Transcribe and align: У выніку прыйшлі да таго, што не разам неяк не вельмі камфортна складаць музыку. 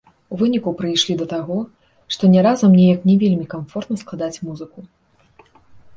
У 0.35 0.37
выніку 0.39 0.71
прыйшлі 0.79 1.17
да 1.19 1.27
таго, 1.33 1.57
што 2.15 2.23
не 2.37 2.41
разам 2.47 2.69
неяк 2.79 3.07
не 3.11 3.15
вельмі 3.25 3.45
камфортна 3.55 3.95
складаць 4.03 4.41
музыку. 4.51 4.79